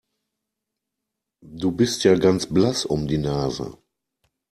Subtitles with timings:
[1.45, 3.77] Du bist ja ganz blass um die Nase.